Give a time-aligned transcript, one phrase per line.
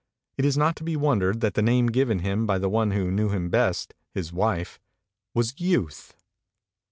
[0.35, 2.89] It is not to be wondered at that the name given him by the one
[2.89, 4.79] who knew him best, his wife,
[5.35, 6.15] was" Youth."